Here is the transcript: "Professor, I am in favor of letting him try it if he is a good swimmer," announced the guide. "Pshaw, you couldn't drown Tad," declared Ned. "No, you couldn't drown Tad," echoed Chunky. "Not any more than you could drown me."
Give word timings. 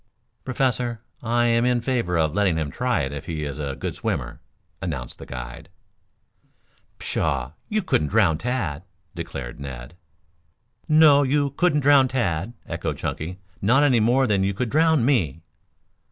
"Professor, 0.43 0.99
I 1.21 1.45
am 1.45 1.63
in 1.63 1.79
favor 1.79 2.17
of 2.17 2.33
letting 2.33 2.57
him 2.57 2.71
try 2.71 3.01
it 3.01 3.11
if 3.11 3.27
he 3.27 3.43
is 3.43 3.59
a 3.59 3.75
good 3.75 3.93
swimmer," 3.93 4.41
announced 4.81 5.19
the 5.19 5.27
guide. 5.27 5.69
"Pshaw, 6.97 7.51
you 7.69 7.83
couldn't 7.83 8.07
drown 8.07 8.39
Tad," 8.39 8.81
declared 9.13 9.59
Ned. 9.59 9.93
"No, 10.89 11.21
you 11.21 11.51
couldn't 11.51 11.81
drown 11.81 12.07
Tad," 12.07 12.53
echoed 12.67 12.97
Chunky. 12.97 13.37
"Not 13.61 13.83
any 13.83 13.99
more 13.99 14.25
than 14.25 14.43
you 14.43 14.55
could 14.55 14.71
drown 14.71 15.05
me." 15.05 15.41